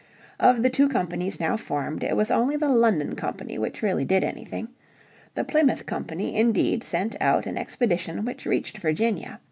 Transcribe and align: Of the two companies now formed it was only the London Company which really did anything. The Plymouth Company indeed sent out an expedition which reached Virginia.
Of 0.39 0.63
the 0.63 0.69
two 0.71 0.89
companies 0.89 1.39
now 1.39 1.55
formed 1.57 2.03
it 2.03 2.15
was 2.17 2.31
only 2.31 2.55
the 2.55 2.69
London 2.69 3.15
Company 3.15 3.59
which 3.59 3.83
really 3.83 4.03
did 4.03 4.23
anything. 4.23 4.69
The 5.35 5.43
Plymouth 5.43 5.85
Company 5.85 6.35
indeed 6.35 6.83
sent 6.83 7.15
out 7.21 7.45
an 7.45 7.55
expedition 7.55 8.25
which 8.25 8.47
reached 8.47 8.79
Virginia. 8.79 9.39